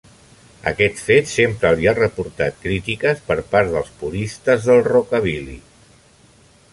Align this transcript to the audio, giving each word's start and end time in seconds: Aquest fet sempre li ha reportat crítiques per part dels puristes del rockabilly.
Aquest 0.69 1.01
fet 1.09 1.27
sempre 1.33 1.73
li 1.81 1.89
ha 1.91 1.93
reportat 1.99 2.57
crítiques 2.63 3.21
per 3.29 3.37
part 3.53 3.71
dels 3.75 3.91
puristes 4.01 4.65
del 4.71 4.85
rockabilly. 4.91 5.59